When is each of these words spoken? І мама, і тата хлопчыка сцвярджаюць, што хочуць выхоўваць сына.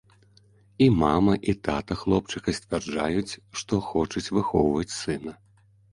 І 0.85 0.87
мама, 1.01 1.33
і 1.53 1.55
тата 1.67 1.97
хлопчыка 2.01 2.55
сцвярджаюць, 2.61 3.39
што 3.61 3.83
хочуць 3.89 4.33
выхоўваць 4.37 4.97
сына. 5.03 5.41